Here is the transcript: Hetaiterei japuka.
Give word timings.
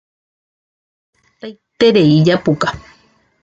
Hetaiterei 1.41 2.17
japuka. 2.31 2.67